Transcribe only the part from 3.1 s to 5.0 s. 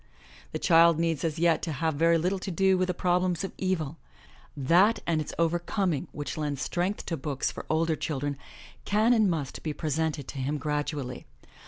lems of evil. That